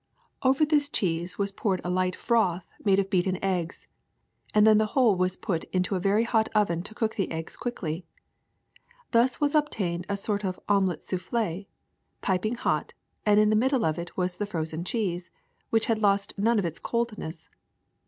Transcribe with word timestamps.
Over 0.41 0.65
this 0.65 0.89
cheese 0.89 1.37
was 1.37 1.51
poured 1.51 1.79
a 1.81 1.83
HEAT 1.83 1.83
CONDUCTION 1.83 2.07
79 2.07 2.07
light 2.07 2.15
froth 2.55 2.67
made 2.83 2.97
of 2.97 3.09
beaten 3.11 3.39
eggs, 3.43 3.87
and 4.51 4.65
then 4.65 4.79
the 4.79 4.87
whole 4.97 5.15
was 5.15 5.35
put 5.37 5.65
into 5.65 5.93
a 5.93 5.99
very 5.99 6.23
hot 6.23 6.49
oven 6.55 6.81
to 6.81 6.95
cook 6.95 7.13
the 7.13 7.29
eggs 7.31 7.55
quickly. 7.55 8.03
Thus 9.11 9.39
was 9.39 9.53
obtained 9.53 10.07
a 10.09 10.17
sort 10.17 10.43
of 10.43 10.59
omelette 10.67 11.01
soiifflee, 11.01 11.67
piping 12.21 12.55
hot, 12.55 12.93
and 13.27 13.39
in 13.39 13.51
the 13.51 13.55
middle 13.55 13.85
of 13.85 13.99
it 13.99 14.17
was 14.17 14.37
the 14.37 14.47
frozen 14.47 14.83
cheese, 14.83 15.29
which 15.69 15.85
had 15.85 16.01
lost 16.01 16.33
none 16.35 16.57
of 16.57 16.65
its 16.65 16.79
coldness. 16.79 17.47